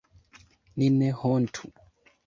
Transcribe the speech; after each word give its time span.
Ni 0.77 0.89
ne 0.97 1.11
hontu! 1.21 1.73